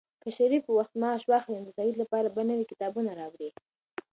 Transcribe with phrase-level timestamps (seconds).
[0.23, 3.49] که شریف په وخت معاش واخلي، نو د سعید لپاره به نوي کتابونه راوړي.